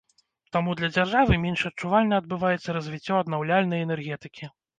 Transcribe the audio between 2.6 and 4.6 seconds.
развіццё аднаўляльнай энергетыкі.